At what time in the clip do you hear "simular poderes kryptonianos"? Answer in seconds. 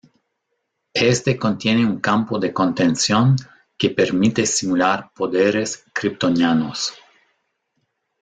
4.47-6.95